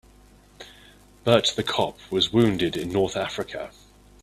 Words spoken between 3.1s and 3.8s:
Africa.